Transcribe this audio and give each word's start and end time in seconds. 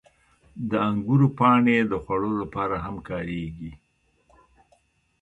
•د 0.69 0.71
انګورو 0.89 1.27
پاڼې 1.37 1.77
د 1.91 1.93
خوړو 2.03 2.31
لپاره 2.41 2.75
هم 2.85 2.95
کارېږي. 3.09 3.71